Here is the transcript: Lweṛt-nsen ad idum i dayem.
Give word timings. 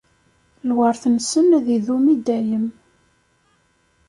Lweṛt-nsen 0.69 1.49
ad 1.57 1.67
idum 1.77 2.05
i 2.13 2.15
dayem. 2.25 2.67